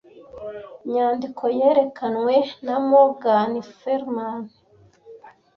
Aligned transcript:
Inyandiko 0.85 1.43
yerekanwe 1.59 2.35
na 2.65 2.75
Morgan 2.89 3.51
Freeman. 3.75 4.39